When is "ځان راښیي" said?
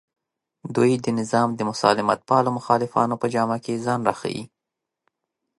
3.85-4.43